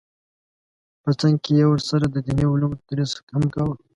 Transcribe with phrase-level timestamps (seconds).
[1.03, 3.75] په څنګ کې یې ورسره د دیني علومو تدریس هم کاوه